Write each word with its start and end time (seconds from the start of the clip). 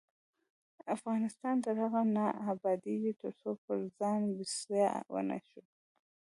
افغانستان 0.95 1.55
تر 1.65 1.75
هغو 1.83 2.01
نه 2.15 2.25
ابادیږي، 2.53 3.11
ترڅو 3.21 3.49
پر 3.63 3.77
ځان 3.97 4.19
بسیا 4.37 4.89
نشو. 5.29 5.61